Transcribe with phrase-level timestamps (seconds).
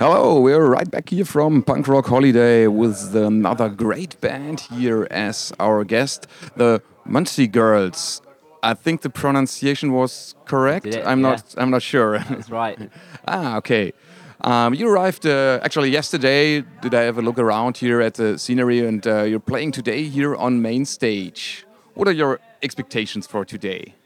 [0.00, 5.52] Hello, we're right back here from Punk Rock Holiday with another great band here as
[5.60, 6.26] our guest,
[6.56, 8.22] the Muncie Girls.
[8.62, 10.86] I think the pronunciation was correct.
[10.86, 11.06] It?
[11.06, 11.28] I'm Yeah.
[11.32, 11.54] not.
[11.58, 12.18] I'm not sure.
[12.30, 12.78] That's right.
[13.28, 13.92] ah, okay.
[14.40, 16.62] Um, you arrived uh, actually yesterday.
[16.80, 18.78] Did I have a look around here at the scenery?
[18.80, 21.66] And uh, you're playing today here on main stage.
[21.92, 23.96] What are your expectations for today?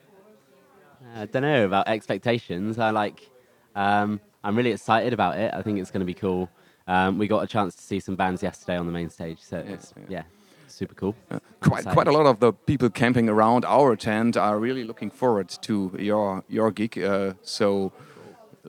[1.15, 2.81] I don't know about expectations.
[2.81, 3.31] I like.
[3.77, 5.53] Um, I'm really excited about it.
[5.55, 6.51] I think it's going to be cool.
[6.87, 9.57] Um, we got a chance to see some bands yesterday on the main stage, so
[9.57, 10.25] it's, yeah,
[10.69, 11.15] super cool.
[11.31, 11.95] I'm quite excited.
[11.95, 15.97] quite a lot of the people camping around our tent are really looking forward to
[15.99, 16.99] your your gig.
[16.99, 17.93] Uh, so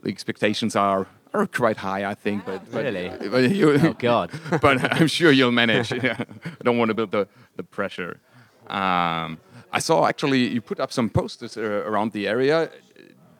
[0.02, 2.46] the expectations are are quite high, I think.
[2.46, 3.28] But, but Really?
[3.30, 4.30] but you, Oh God.
[4.62, 5.92] but I'm sure you'll manage.
[6.02, 6.24] Yeah.
[6.44, 8.20] I don't want to build the the pressure.
[8.68, 9.38] Um,
[9.72, 12.70] I saw actually you put up some posters uh, around the area.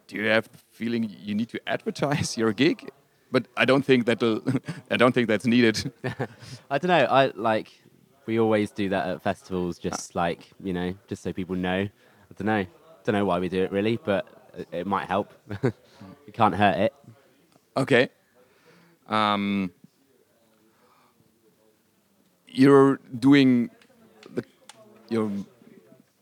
[0.07, 2.91] Do you have feeling you need to advertise your gig?
[3.33, 4.23] But I don't think that
[4.91, 5.93] I don't think that's needed.
[6.71, 7.07] I don't know.
[7.21, 7.69] I like.
[8.27, 11.81] We always do that at festivals, just like you know, just so people know.
[12.31, 12.67] I don't know.
[13.05, 15.33] Don't know why we do it really, but it, it might help.
[15.63, 16.95] it can't hurt it.
[17.77, 18.09] Okay.
[19.09, 19.71] Um,
[22.49, 23.71] you're doing
[24.35, 24.45] the,
[25.09, 25.31] your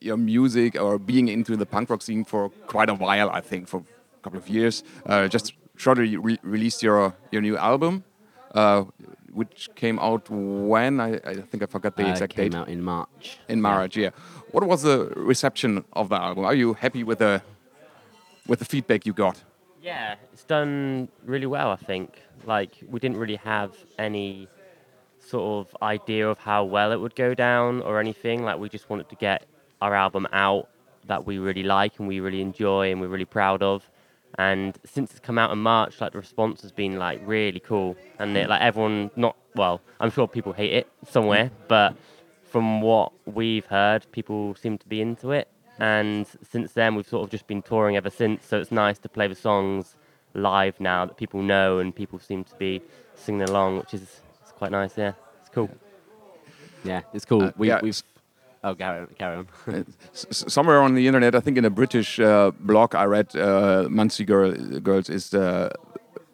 [0.00, 3.30] your music or being into the punk rock scene for quite a while.
[3.30, 3.82] I think for
[4.24, 4.82] couple of years.
[5.06, 7.94] Uh, just shortly re released your your new album,
[8.54, 8.80] uh,
[9.40, 12.58] which came out when I, I think I forgot the Uh, exact came date.
[12.60, 13.38] out in March.
[13.48, 14.10] In March, yeah.
[14.52, 14.96] What was the
[15.32, 16.44] reception of the album?
[16.44, 17.42] Are you happy with the
[18.50, 19.36] with the feedback you got?
[19.82, 22.08] Yeah, it's done really well, I think.
[22.46, 24.48] Like, we didn't really have any
[25.18, 28.44] sort of idea of how well it would go down or anything.
[28.48, 29.38] Like, we just wanted to get
[29.84, 30.64] our album out
[31.06, 33.78] that we really like and we really enjoy and we're really proud of.
[34.36, 37.96] And since it's come out in March, like, the response has been, like, really cool.
[38.18, 41.94] And, it, like, everyone, not, well, I'm sure people hate it somewhere, but
[42.50, 45.48] from what we've heard, people seem to be into it.
[45.78, 48.46] And since then, we've sort of just been touring ever since.
[48.46, 49.96] So it's nice to play the songs
[50.34, 52.82] live now that people know and people seem to be
[53.14, 54.96] singing along, which is it's quite nice.
[54.96, 55.70] Yeah, it's cool.
[56.84, 57.44] Yeah, it's cool.
[57.44, 58.00] Uh, we, yeah, we've.
[58.64, 59.06] Oh, carry on.
[59.18, 59.46] Carry on.
[60.14, 63.86] S- somewhere on the internet, I think in a British uh, blog I read, uh,
[63.90, 65.70] Muncie Girl, Girls is the,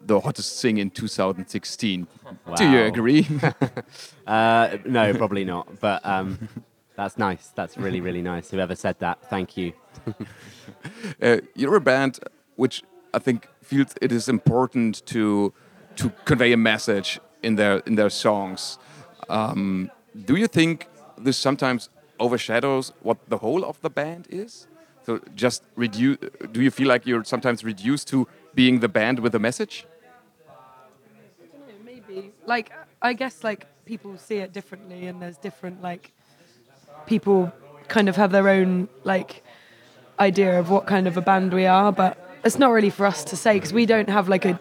[0.05, 2.07] the hottest thing in 2016.
[2.55, 3.27] Do you agree?
[4.27, 5.81] Uh, no, probably not.
[5.81, 6.47] But um,
[6.95, 7.51] that's nice.
[7.53, 8.49] That's really, really nice.
[8.49, 9.73] Whoever said that, thank you.
[11.21, 12.19] uh, you're a band
[12.55, 12.81] which
[13.13, 15.53] I think feels it is important to
[15.97, 18.77] to convey a message in their in their songs.
[19.27, 19.91] Um,
[20.25, 20.87] do you think
[21.17, 21.89] this sometimes
[22.25, 24.67] overshadows what the whole of the band is?
[25.05, 26.17] So just reduce.
[26.51, 29.85] Do you feel like you're sometimes reduced to being the band with a message?
[32.11, 32.71] maybe like
[33.01, 36.11] i guess like people see it differently and there's different like
[37.05, 37.51] people
[37.87, 39.43] kind of have their own like
[40.19, 43.23] idea of what kind of a band we are but it's not really for us
[43.23, 44.59] to say because we don't have like a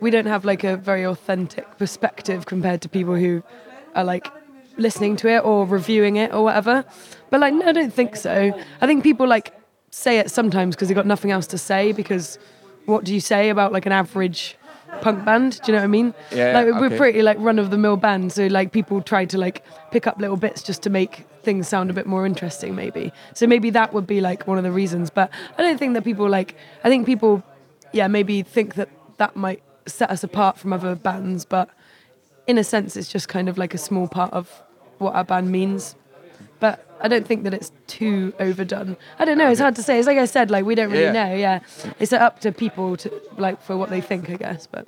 [0.00, 3.42] we don't have like a very authentic perspective compared to people who
[3.94, 4.26] are like
[4.76, 6.84] listening to it or reviewing it or whatever.
[7.30, 8.52] But like no, i don't think so.
[8.80, 9.52] I think people like
[9.90, 12.38] say it sometimes because they've got nothing else to say because
[12.86, 14.56] what do you say about like an average
[15.00, 15.60] punk band?
[15.62, 16.14] Do you know what i mean?
[16.30, 16.96] Yeah, like we're okay.
[16.96, 20.18] pretty like run of the mill band so like people try to like pick up
[20.18, 23.12] little bits just to make things sound a bit more interesting maybe.
[23.34, 25.10] So maybe that would be like one of the reasons.
[25.10, 27.42] But i don't think that people like i think people
[27.92, 31.68] yeah maybe think that that might set us apart from other bands but
[32.46, 34.48] in a sense it's just kind of like a small part of
[34.98, 35.96] what our band means
[36.60, 38.96] but I don't think that it's too overdone.
[39.18, 39.50] I don't know.
[39.50, 39.98] It's hard to say.
[39.98, 41.12] It's like I said, like we don't really Yeah.
[41.28, 41.34] know.
[41.34, 41.60] Yeah,
[41.98, 44.66] it's up to people to like for what they think, I guess.
[44.66, 44.86] But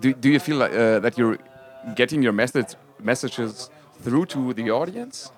[0.00, 1.36] Do, do you feel like uh, that you're
[1.96, 3.68] getting your message messages
[4.02, 5.30] through to the audience?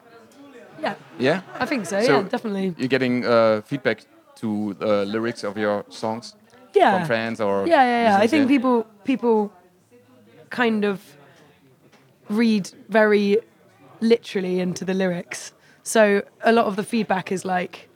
[0.80, 1.40] yeah, Yeah.
[1.58, 2.00] I think so.
[2.02, 2.74] So yeah, definitely.
[2.78, 4.04] You're getting uh, feedback
[4.36, 6.34] to the lyrics of your songs
[6.74, 8.24] Yeah, from fans or yeah, yeah, yeah.
[8.24, 9.50] I think people people
[10.50, 11.00] kind of
[12.28, 13.38] read very
[14.00, 15.52] literally into the lyrics.
[15.82, 17.88] So a lot of the feedback is like,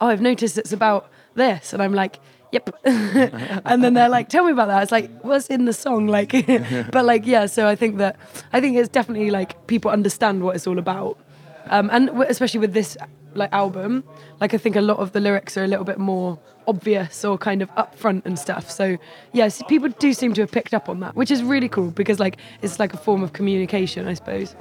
[0.00, 2.20] "Oh, I've noticed it's about this," and I'm like,
[2.52, 6.06] "Yep," and then they're like, "Tell me about that." It's like, "What's in the song?"
[6.06, 6.32] Like,
[6.92, 7.46] but like, yeah.
[7.46, 8.16] So I think that
[8.52, 11.18] I think it's definitely like people understand what it's all about,
[11.66, 12.96] um, and w- especially with this
[13.34, 14.04] like album,
[14.40, 17.38] like I think a lot of the lyrics are a little bit more obvious or
[17.38, 18.70] kind of upfront and stuff.
[18.70, 18.96] So
[19.32, 22.20] yes, people do seem to have picked up on that, which is really cool because
[22.20, 24.54] like it's like a form of communication, I suppose.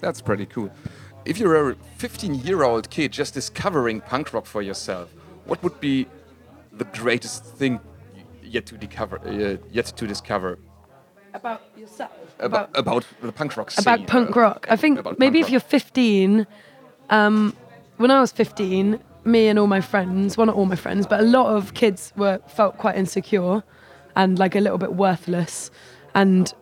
[0.00, 0.70] That's, pretty cool.
[1.24, 5.12] If you're a 15 year old kid just discovering punk rock for yourself,
[5.44, 6.06] what would be
[6.72, 7.80] the greatest thing
[8.42, 9.18] yet to discover?
[9.18, 10.58] Uh, yet to discover?
[11.36, 12.12] About yourself.
[12.38, 13.82] About, about the punk rock scene.
[13.82, 14.66] about punk rock.
[14.70, 16.46] I think maybe if you're 15,
[17.10, 17.54] um,
[17.98, 21.20] when I was 15, me and all my friends, well, not all my friends, but
[21.20, 23.62] a lot of kids were felt quite insecure
[24.14, 25.70] and like a little bit worthless,
[26.14, 26.54] and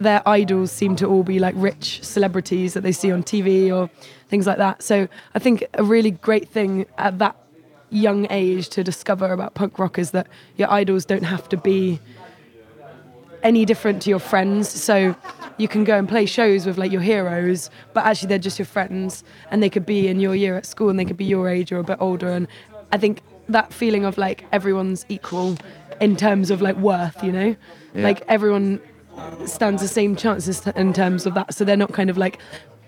[0.00, 3.88] their idols seem to all be like rich celebrities that they see on TV or
[4.28, 4.82] things like that.
[4.82, 5.06] So
[5.36, 7.36] I think a really great thing at that
[7.90, 10.26] young age to discover about punk rock is that
[10.56, 12.00] your idols don't have to be
[13.42, 14.68] any different to your friends.
[14.68, 15.14] So
[15.58, 18.66] you can go and play shows with like your heroes, but actually they're just your
[18.66, 21.48] friends and they could be in your year at school and they could be your
[21.48, 22.30] age or a bit older.
[22.30, 22.46] And
[22.92, 25.56] I think that feeling of like everyone's equal
[26.00, 27.56] in terms of like worth, you know,
[27.94, 28.02] Yeah.
[28.02, 28.80] like everyone
[29.44, 31.52] stands the same chances in terms of that.
[31.54, 32.38] So they're not kind of like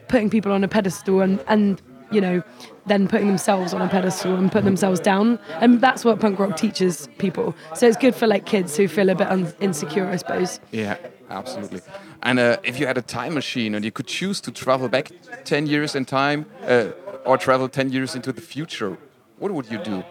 [0.09, 1.81] putting people on a pedestal and, and
[2.11, 2.43] you know,
[2.87, 5.39] then putting themselves on a pedestal and putting themselves down.
[5.61, 7.55] And that's what punk rock teaches people.
[7.75, 10.61] So it's good for like kids who feel a bit un- insecure, I suppose.
[10.71, 10.97] Yeah,
[11.31, 11.81] absolutely.
[12.23, 15.11] And uh, if you had a time machine and you could choose to travel back
[15.45, 16.89] 10 years in time uh,
[17.25, 18.99] or travel 10 years into the future,
[19.39, 20.05] what would you do?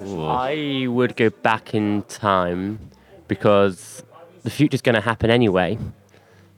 [0.00, 2.78] I would go back in time
[3.26, 4.04] because
[4.44, 5.78] the future's going to happen anyway.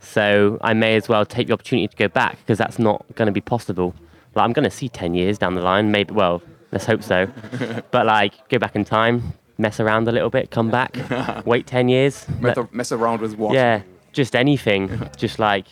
[0.00, 3.26] So I may as well take the opportunity to go back because that's not going
[3.26, 3.94] to be possible.
[4.34, 6.14] Like I'm going to see 10 years down the line, maybe.
[6.14, 6.42] Well,
[6.72, 7.26] let's hope so.
[7.90, 10.96] but like, go back in time, mess around a little bit, come back,
[11.46, 12.26] wait 10 years.
[12.40, 13.54] Mess, let- mess around with what?
[13.54, 13.82] yeah,
[14.12, 15.08] just anything.
[15.16, 15.66] just like,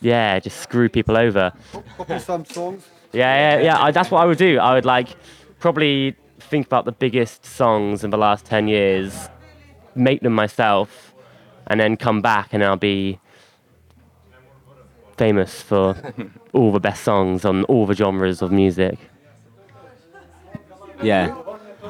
[0.00, 1.52] yeah, just screw people over.
[1.96, 2.86] Copy some songs.
[3.14, 3.80] Yeah, yeah, yeah.
[3.80, 4.58] I, that's what I would do.
[4.58, 5.06] I would like
[5.60, 9.28] probably think about the biggest songs in the last 10 years,
[9.94, 11.14] make them myself,
[11.68, 13.20] and then come back and I'll be
[15.16, 15.96] famous for
[16.52, 18.98] all the best songs on all the genres of music.
[21.02, 21.34] Yeah.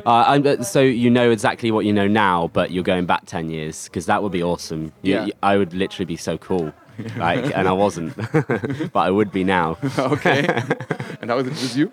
[0.07, 3.27] Uh, I'm, uh, so you know exactly what you know now, but you're going back
[3.27, 4.93] ten years because that would be awesome.
[5.03, 5.25] You, Yeah.
[5.27, 6.73] you- I would literally be so cool,
[7.17, 8.17] like, and I wasn't,
[8.93, 9.79] but I would be now.
[9.99, 10.47] okay.
[11.21, 11.93] and how is it with you?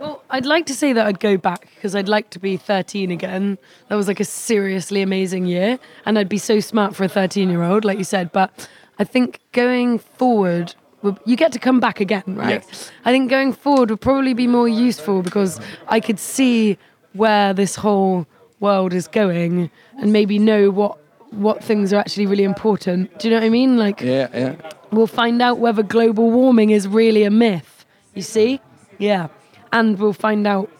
[0.00, 3.10] Well, I'd like to say that I'd go back because I'd like to be 13
[3.12, 3.58] again.
[3.88, 5.78] That was like a seriously amazing year.
[6.06, 8.32] And I'd be so smart for a 13 year old, like you said.
[8.32, 8.68] But
[9.02, 10.76] I think going forward,
[11.24, 12.62] you get to come back again, right?
[12.64, 12.92] Yes.
[13.04, 16.78] I think going forward would probably be more useful because I could see
[17.14, 18.28] where this whole
[18.60, 20.98] world is going and maybe know what
[21.46, 23.18] what things are actually really important.
[23.18, 23.76] Do you know what I mean?
[23.76, 24.54] Like Yeah, yeah.
[24.92, 27.84] we'll find out whether global warming is really a myth.
[28.14, 28.60] You see?
[28.98, 29.28] Yeah.
[29.72, 30.70] And we'll find out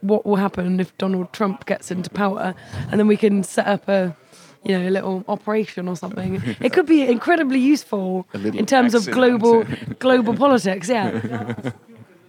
[0.00, 2.54] what will happen if Donald Trump gets into power
[2.88, 4.16] and then we can set up a
[4.64, 6.42] you know, a little operation or something.
[6.60, 9.64] It could be incredibly useful in terms of global
[9.98, 11.54] global politics, yeah.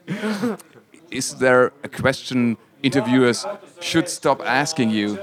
[1.12, 3.46] Is there a question interviewers
[3.80, 5.20] should stop asking you?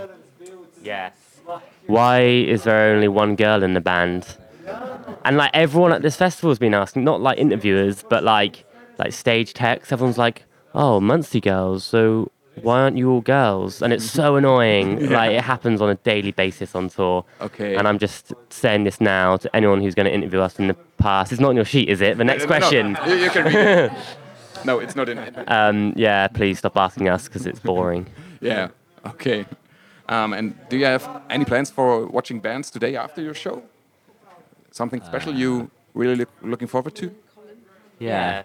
[0.82, 1.12] Yes.
[1.86, 4.36] Why is there only one girl in the band?
[5.24, 8.64] And like everyone at this festival has been asking, not like interviewers, but like
[8.98, 9.90] like stage techs.
[9.90, 12.30] Everyone's like, "Oh, Muncie girls, so
[12.62, 15.08] why aren't you all girls?" And it's so annoying.
[15.10, 17.24] Like it happens on a daily basis on tour.
[17.40, 17.74] Okay.
[17.76, 20.74] And I'm just saying this now to anyone who's going to interview us in the
[20.98, 21.32] past.
[21.32, 22.16] It's not on your sheet, is it?
[22.18, 22.58] The next No, no, no.
[22.60, 22.98] question.
[23.06, 23.92] You, you can read it.
[24.64, 25.34] No, it's not in it.
[25.50, 28.06] Um, yeah, please stop asking us because it's boring.
[28.42, 28.68] Yeah.
[29.06, 29.46] Okay.
[30.08, 33.62] Um, and do you have any plans for watching bands today after your show?
[34.70, 37.11] Something special you really look, looking forward to?
[37.99, 38.42] Yeah.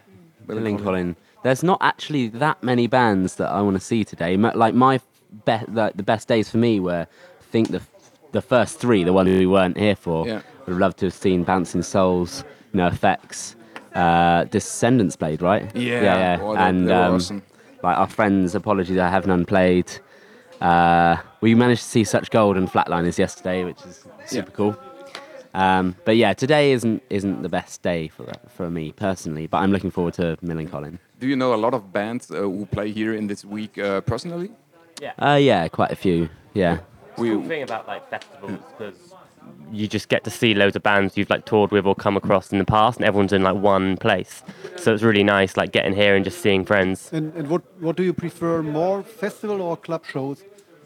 [0.47, 1.15] Billy Billy Colin.
[1.45, 4.35] There's not actually that many bands that I want to see today.
[4.35, 4.99] Like my
[5.45, 7.83] be- like the best days for me were, I think the
[8.31, 10.25] the first three, the one we weren't here for.
[10.27, 10.41] Yeah.
[10.65, 13.53] Would have loved to have seen Bouncing Souls, NOFX,
[13.93, 15.63] uh, Descendants played, right?
[15.75, 16.01] Yeah.
[16.01, 16.67] yeah, yeah.
[16.67, 17.43] And um, awesome.
[17.83, 19.91] like our friends, apologies, I have none played.
[20.59, 24.55] Uh, we managed to see Such Gold and Flatliners yesterday, which is super Yeah.
[24.55, 24.75] cool.
[25.55, 29.47] Um, but yeah, today isn't isn't the best day for for me personally.
[29.47, 30.99] But I'm looking forward to Millencolin.
[31.19, 34.01] Do you know a lot of bands uh, who play here in this week uh,
[34.01, 34.51] personally?
[35.19, 36.29] Uh, yeah, quite a few.
[36.53, 36.79] Yeah,
[37.17, 39.13] We, cool thing about like festivals because
[39.71, 42.51] you just get to see loads of bands you've like toured with or come across
[42.51, 44.43] in the past, and everyone's in like one place.
[44.77, 47.09] So it's really nice, like getting here and just seeing friends.
[47.13, 50.43] And, and what, what do you prefer more, festival or club shows?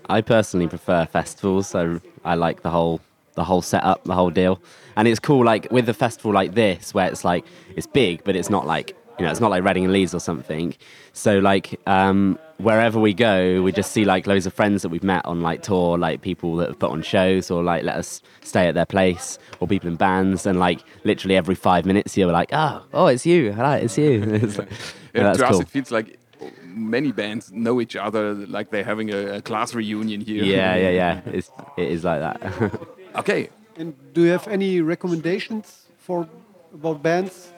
[0.07, 2.99] I personally prefer festivals, so I like the whole
[3.39, 4.61] the whole setup, the whole deal.
[4.97, 8.35] And it's cool, like with a festival like this, where it's like it's big, but
[8.35, 10.75] it's not like you know, it's not like Reading and Leeds or something.
[11.13, 15.03] So like um, wherever we go, we just see like loads of friends that we've
[15.03, 18.21] met on like tour, like people that have put on shows or like let us
[18.41, 22.31] stay at their place, or people in bands, and like literally every five minutes you're
[22.31, 24.23] like, oh, oh, it's you, hello, it's you.
[24.43, 24.69] It's like-
[25.13, 25.61] yeah, to us cool.
[25.61, 26.19] it feels like
[26.63, 30.43] many bands know each other, like they're having a, a class reunion here.
[30.43, 31.21] Yeah, yeah, yeah.
[31.37, 32.89] It's, it is like that.
[33.15, 36.27] Okay, And do you have any recommendations for
[36.73, 37.51] about bands?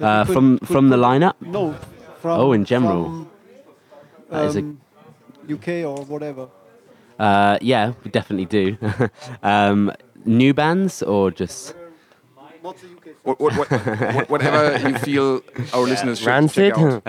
[0.00, 1.34] Uh, could- from could from the lineup.
[1.40, 1.74] No.
[2.20, 3.04] From, Oh, in general.
[3.04, 3.30] From,
[4.30, 4.80] That is a- um,
[5.48, 6.48] UK or whatever.
[7.18, 8.76] Uh, yeah, we definitely do.
[9.42, 9.92] um,
[10.24, 11.74] new bands or just
[12.64, 13.16] Not the UK.
[13.24, 13.70] What, what, what,
[14.14, 15.40] what- whatever you feel
[15.74, 16.74] our listeners should Rancid.
[16.74, 17.02] check out.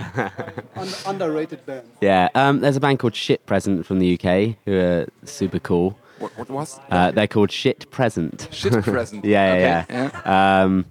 [0.76, 1.90] Un- underrated bands.
[2.02, 2.30] yeah?
[2.36, 5.98] Um, there's a band called Shit Present from the UK who are super cool.
[6.24, 6.80] What, what was?
[6.90, 8.48] Uh, they're called Shit Present.
[8.50, 9.26] Shit present.
[9.26, 10.62] Yeah, yeah, Okay, yeah.
[10.64, 10.86] Um,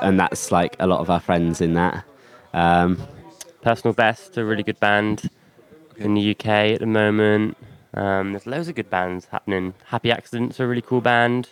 [0.00, 2.04] and that's like a lot of our friends in that.
[2.54, 2.98] Um,
[3.60, 5.28] Personal Best, a really good band
[5.98, 7.58] in the UK at the moment.
[7.92, 9.74] Um, there's loads of good bands happening.
[9.88, 11.50] Happy Accidents are a really cool band.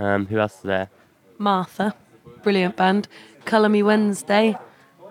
[0.00, 0.90] Um, who else is there?
[1.38, 1.94] Martha,
[2.42, 3.06] brilliant band.
[3.44, 4.56] Colour Me Wednesday,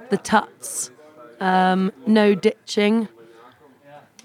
[0.10, 0.92] The Tuts,
[1.39, 3.08] um, No Ditching.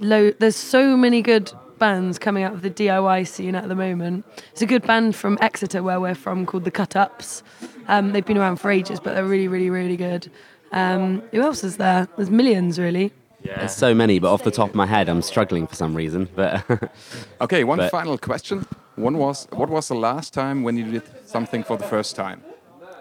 [0.00, 1.52] Lo- There's so many good
[1.82, 4.24] bands coming out of the DIY scene at the moment.
[4.52, 7.42] It's a good band from Exeter, where we're from, called The Cut Ups.
[7.88, 10.30] Um, they've been around for ages, but they're really, really, really good.
[10.70, 12.06] Um, who else is there?
[12.14, 13.10] There's millions, really.
[13.42, 13.58] Yeah.
[13.58, 16.28] there's so many, but off the top of my head, I'm struggling for some reason.
[16.36, 16.62] But
[17.40, 18.64] Okay, one But- final question.
[18.94, 22.42] One was, what was the last time when you did something for the first time?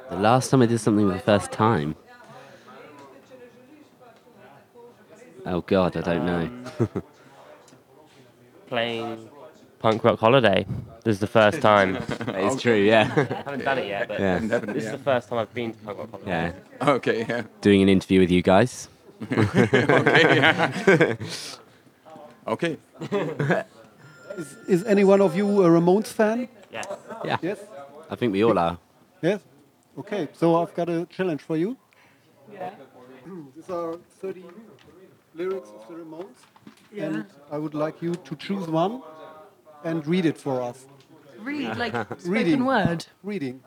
[0.09, 1.95] the last time I did something for the first time.
[5.45, 6.50] Oh God, I don't know.
[8.71, 9.27] Playing
[9.79, 10.65] Punk Rock Holiday.
[11.03, 11.97] This is the first time.
[12.43, 14.95] It's true, yeah, I haven't done it yet, but yeah, Definitely, this is yeah.
[14.97, 16.53] the first time I've been to Punk Rock Holiday.
[16.79, 16.89] yeah.
[16.95, 17.41] Okay, yeah.
[17.59, 18.87] Doing an interview with you guys.
[19.27, 21.15] Okay, yeah.
[22.47, 22.77] okay.
[24.37, 26.47] Is, is any one of you a Ramones fan?
[26.71, 26.87] Yes.
[27.25, 27.59] Yeah, Yes.
[28.09, 28.77] I think we all are.
[29.21, 29.41] Yes.
[29.99, 30.27] Okay.
[30.33, 31.75] So I've got a challenge for you.
[32.51, 32.71] Yeah.
[33.55, 34.45] These are 30
[35.35, 36.39] lyrics of the Ramones,
[36.98, 39.01] and I would like you to choose one
[39.83, 40.86] and read it for us.
[41.39, 42.65] Read, like spoken Reading.
[42.65, 43.05] word.
[43.24, 43.62] Reading.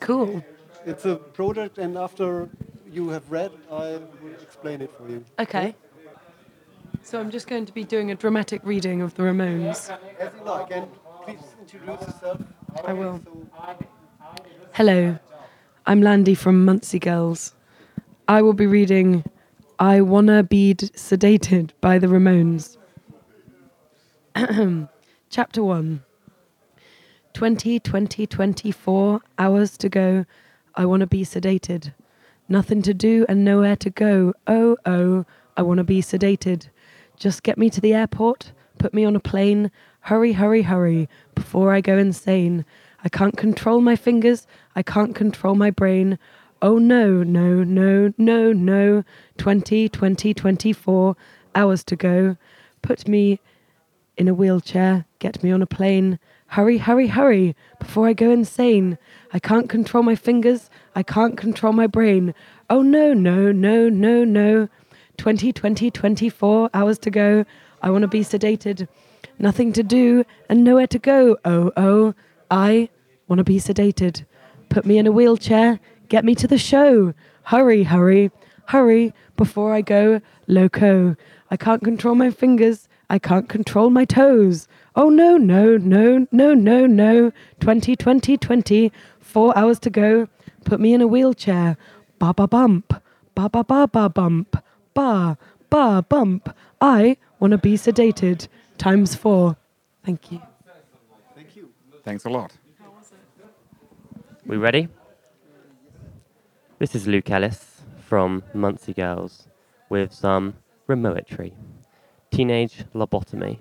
[0.00, 0.44] Cool.
[0.84, 2.48] It's a project, and after
[2.90, 5.24] you have read, I will explain it for you.
[5.38, 5.76] Okay.
[7.04, 9.90] So I'm just going to be doing a dramatic reading of the Ramones.
[10.18, 10.88] As you like, and
[11.24, 12.40] please introduce yourself.
[12.84, 13.20] I will.
[14.72, 15.18] Hello,
[15.86, 17.54] I'm Lande from Muncie Girls.
[18.28, 19.24] I will be reading
[19.82, 22.76] I Wanna Be Sedated by the Ramones.
[25.28, 26.04] Chapter 1
[27.32, 30.24] 20, 20, 24 hours to go.
[30.76, 31.92] I wanna be sedated.
[32.48, 34.34] Nothing to do and nowhere to go.
[34.46, 36.68] Oh, oh, I wanna be sedated.
[37.16, 39.72] Just get me to the airport, put me on a plane.
[40.02, 42.64] Hurry, hurry, hurry, before I go insane.
[43.02, 44.46] I can't control my fingers,
[44.76, 46.20] I can't control my brain.
[46.62, 49.02] Oh no, no, no, no, no.
[49.38, 51.16] 20, 20, 24
[51.56, 52.36] hours to go.
[52.82, 53.40] Put me
[54.16, 56.20] in a wheelchair, get me on a plane.
[56.46, 58.96] Hurry, hurry, hurry, before I go insane.
[59.32, 62.32] I can't control my fingers, I can't control my brain.
[62.70, 64.68] Oh no, no, no, no, no.
[65.16, 67.44] 20, 20, 24 hours to go.
[67.82, 68.86] I want to be sedated.
[69.36, 71.36] Nothing to do and nowhere to go.
[71.44, 72.14] Oh, oh,
[72.52, 72.88] I
[73.26, 74.24] want to be sedated.
[74.68, 75.80] Put me in a wheelchair,
[76.12, 77.14] get me to the show.
[77.44, 78.30] Hurry, hurry,
[78.66, 81.16] hurry, before I go loco.
[81.50, 84.68] I can't control my fingers, I can't control my toes.
[84.94, 87.32] Oh no, no, no, no, no, no.
[87.60, 90.28] 20, 20, 20, four hours to go.
[90.66, 91.78] Put me in a wheelchair.
[92.18, 92.92] Ba ba bump,
[93.34, 95.38] ba ba ba ba bump, ba
[95.70, 96.54] ba bump.
[96.78, 98.48] I want to be sedated.
[98.76, 99.56] Times four.
[100.04, 100.42] Thank you.
[101.34, 101.70] thank you.
[102.04, 102.52] Thanks a lot.
[104.44, 104.88] We ready?
[106.82, 109.46] This is Luke Ellis from Muncie Girls
[109.88, 110.54] with some
[110.88, 111.52] remoetry.
[112.32, 113.60] Teenage lobotomy.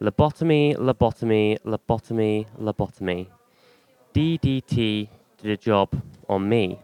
[0.00, 3.26] Lobotomy, lobotomy, lobotomy, lobotomy.
[4.14, 5.10] DDT
[5.42, 5.90] did a job
[6.26, 6.80] on me.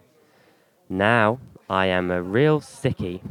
[0.91, 1.39] Now
[1.71, 3.23] I am a real sickie.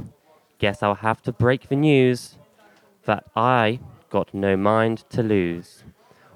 [0.58, 2.40] Guess I'll have to break the news
[3.06, 3.80] that I
[4.10, 5.84] got no mind to lose.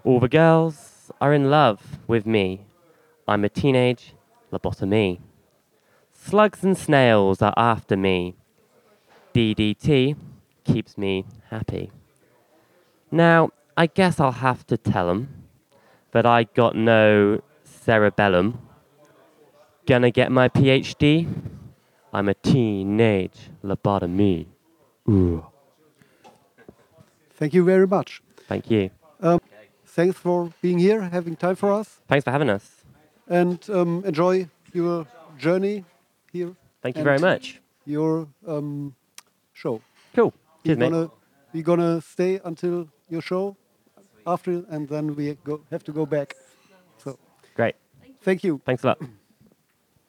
[0.04, 2.68] All the girls are in love with me.
[3.28, 4.14] I'm a teenage
[4.54, 5.22] lobotomy.
[6.26, 8.34] Slugs and snails are after me.
[9.36, 10.16] DDT
[10.64, 11.92] keeps me happy.
[13.12, 15.28] Now, I guess I'll have to tell 'em
[16.14, 18.58] that I got no cerebellum.
[19.86, 21.28] Gonna get my PhD?
[22.12, 24.48] I'm a teenage lobotomy.
[25.08, 25.46] Ooh,
[27.38, 28.24] Thank you very much.
[28.48, 28.90] thank you.
[29.86, 32.84] Thanks for being here, having time for us, Thanks for having us.
[33.28, 35.06] and um, enjoy your
[35.38, 35.86] journey
[36.36, 36.52] here,
[36.84, 37.62] Thank you very much.
[37.86, 38.94] your um,
[39.54, 39.82] show.
[40.16, 40.34] Cool.
[40.34, 40.92] We're Cheers, mate.
[40.92, 41.10] gonna
[41.54, 43.56] we're gonna stay until your show
[44.28, 46.36] after, and then we go have to go back.
[47.04, 47.18] So
[47.56, 47.76] Great.
[48.22, 48.60] Thank you.
[48.66, 49.00] Thanks a lot.